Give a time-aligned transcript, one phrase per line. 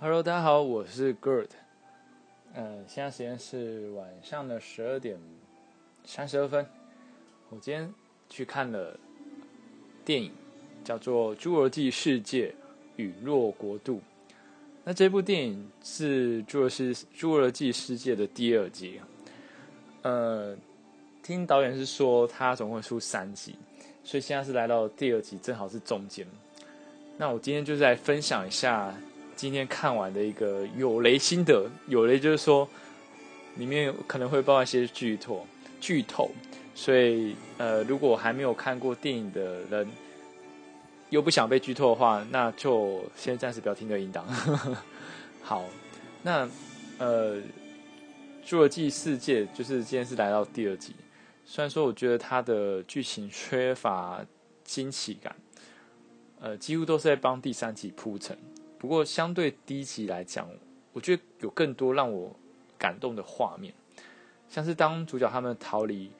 [0.00, 1.48] Hello，大家好，我是 Gert。
[2.54, 5.18] 嗯，现在时间是晚上的十二点
[6.04, 6.64] 三十二分。
[7.50, 7.92] 我今天
[8.30, 8.96] 去看了
[10.04, 10.30] 电影，
[10.84, 12.54] 叫做《侏罗纪世界：
[12.94, 13.96] 陨落国度》。
[14.84, 19.00] 那这部电影是《侏罗纪侏罗纪世界》的第二集。
[20.02, 20.56] 呃，
[21.24, 23.56] 听导演是说，他总共出三集，
[24.04, 26.24] 所以现在是来到第二集，正好是中间。
[27.16, 28.94] 那我今天就是来分享一下。
[29.38, 32.68] 今天看完的一个有雷心得，有雷就是说，
[33.54, 35.46] 里面可能会包含一些剧透，
[35.80, 36.28] 剧透，
[36.74, 39.88] 所以呃，如果还没有看过电影的人，
[41.10, 44.26] 又不想被剧透的话，那就先暂时不要听这音档。
[45.40, 45.64] 好，
[46.24, 46.48] 那
[46.98, 47.36] 呃，
[48.44, 50.96] 《侏罗纪世界》就是今天是来到第二集，
[51.44, 54.20] 虽然说我觉得它的剧情缺乏
[54.64, 55.36] 惊奇感，
[56.40, 58.36] 呃，几乎都是在帮第三集铺陈。
[58.78, 60.48] 不过，相对第一集来讲，
[60.92, 62.32] 我觉得有更多让我
[62.78, 63.74] 感动的画面，
[64.48, 66.12] 像是当主角他们逃离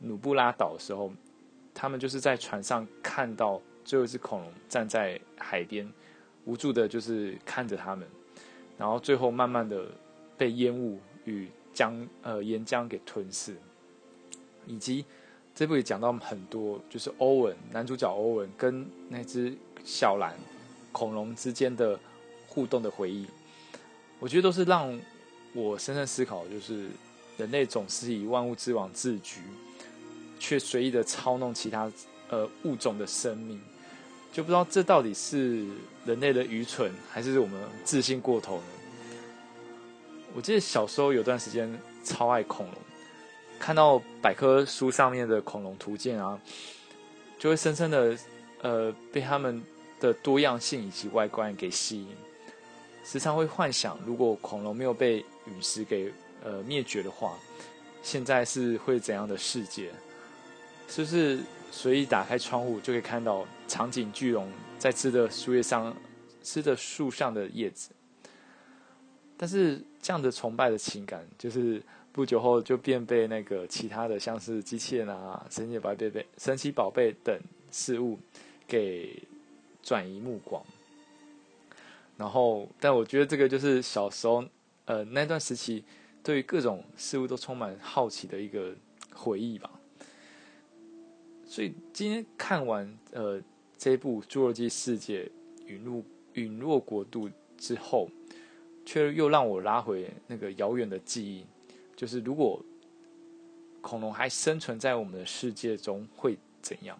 [0.00, 1.10] 努布拉岛的时候，
[1.72, 5.90] 他们就是在船上看到最后一只恐龙站在海边，
[6.44, 8.06] 无助的，就是看着他们，
[8.76, 9.86] 然后最后慢慢的
[10.36, 13.56] 被烟雾与江呃岩浆给吞噬，
[14.66, 15.06] 以及
[15.54, 20.36] 这部也讲到很多，就是欧文男主角欧文跟那只小蓝。
[20.94, 21.98] 恐龙之间的
[22.52, 23.26] 互动的回忆，
[24.18, 25.00] 我觉得都是让
[25.54, 26.86] 我深深思考，就是
[27.38, 29.40] 人类总是以万物之王自居，
[30.38, 31.90] 却随意的操弄其他
[32.28, 33.58] 呃物种的生命，
[34.30, 35.64] 就不知道这到底是
[36.04, 38.64] 人类的愚蠢，还是我们自信过头呢？
[40.34, 42.74] 我记得小时候有段时间超爱恐龙，
[43.58, 46.38] 看到百科书上面的恐龙图鉴啊，
[47.38, 48.14] 就会深深的
[48.60, 49.62] 呃被他们。
[50.02, 52.08] 的多样性以及外观给吸引，
[53.04, 57.36] 时常会幻想，如果恐龙没有被陨石给呃灭绝的话，
[58.02, 59.90] 现在是会怎样的世界？
[60.88, 61.40] 是不是
[61.70, 65.94] 随意打开窗户就可以看到长颈巨龙在吃的树叶上
[66.42, 67.90] 吃的树上的叶子？
[69.36, 71.82] 但是这样的崇拜的情感，就是
[72.12, 77.38] 不久后就便被那个其他的像是机器人啊、神奇宝贝、贝、神奇宝贝等
[77.70, 78.18] 事物
[78.66, 79.22] 给。
[79.84, 80.64] 转移目光，
[82.22, 84.44] 然后，但我觉得这个就是小时候，
[84.84, 85.82] 呃，那段时期
[86.22, 88.72] 对于各种事物都充满好奇的一个
[89.12, 89.68] 回忆吧。
[91.44, 93.42] 所以今天看完呃
[93.76, 95.28] 这部《侏罗纪世界：
[95.66, 96.00] 陨落
[96.34, 97.28] 陨落国度》
[97.58, 98.08] 之后，
[98.86, 101.44] 却又让我拉回那个遥远的记忆，
[101.96, 102.64] 就是如果
[103.80, 106.96] 恐龙还生存在我们的世界中会怎样？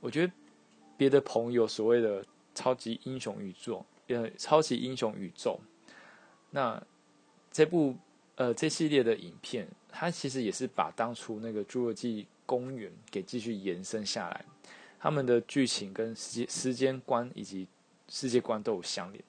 [0.00, 0.32] 我觉得。
[0.96, 2.24] 别的朋友所谓的
[2.56, 5.58] 超级英雄宇宙，呃，超级英雄宇宙，
[6.50, 6.82] 那
[7.50, 7.94] 这部
[8.36, 14.44] 呃这系列的影片，它其实也是把当初那个侏罗纪公园给继续延伸下来，
[14.98, 17.66] 他们的剧情跟时间时间观以及
[18.08, 19.22] 世界观都有相连，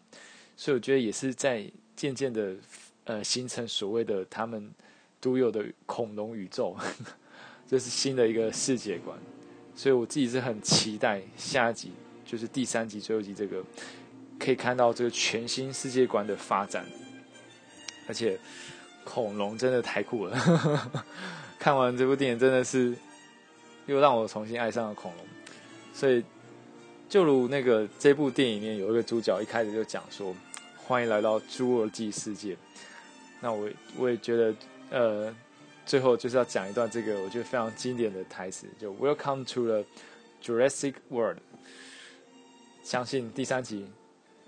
[0.56, 2.56] 所以我觉得也是在渐渐的
[3.04, 4.72] 呃形成所谓的他们
[5.20, 6.78] 独有的恐龙宇宙，
[7.68, 9.20] 这是新的一个世界观。
[9.76, 11.92] 所以我自己是很期待下一集，
[12.26, 13.64] 就是第三集最后一集这个，
[14.40, 16.86] 可以看到这个全新世界观的发展。
[18.08, 18.40] 而且
[19.04, 20.94] 恐龙真的太酷了，
[21.60, 22.96] 看完这部电影真的是
[23.86, 25.26] 又让我重新爱上了恐龙。
[25.94, 26.24] 所以
[27.08, 30.34] 就如那个这部电影里面有一个主角一开始就讲说
[30.78, 32.58] ：“欢迎来到侏罗纪世界。”
[33.42, 34.56] 那我我也觉得
[34.90, 35.36] 呃。
[35.86, 39.84] 最后就是要讲一段这个我觉得非常经典的台词，就 Welcome to the
[40.40, 41.40] Jurassic World。
[42.84, 43.88] 相信第三集，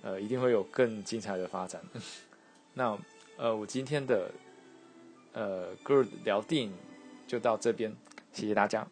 [0.01, 1.81] 呃，一定会有更精彩的发展。
[2.73, 2.97] 那
[3.38, 4.31] 呃，我今天的
[5.34, 6.73] 呃 Good 聊电影
[7.28, 7.95] 就到这边，
[8.34, 8.88] 谢谢大家。